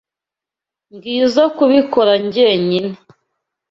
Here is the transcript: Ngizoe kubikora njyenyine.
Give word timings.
Ngizoe 0.95 1.49
kubikora 1.57 2.13
njyenyine. 2.23 2.91